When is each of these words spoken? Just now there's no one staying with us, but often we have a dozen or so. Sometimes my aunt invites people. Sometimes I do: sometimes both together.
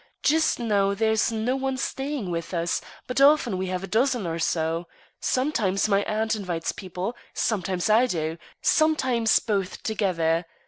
Just 0.23 0.57
now 0.57 0.95
there's 0.95 1.31
no 1.31 1.55
one 1.55 1.77
staying 1.77 2.31
with 2.31 2.55
us, 2.55 2.81
but 3.05 3.21
often 3.21 3.55
we 3.55 3.67
have 3.67 3.83
a 3.83 3.87
dozen 3.87 4.25
or 4.25 4.39
so. 4.39 4.87
Sometimes 5.19 5.87
my 5.87 6.01
aunt 6.05 6.35
invites 6.35 6.71
people. 6.71 7.15
Sometimes 7.35 7.87
I 7.87 8.07
do: 8.07 8.39
sometimes 8.63 9.37
both 9.37 9.83
together. 9.83 10.45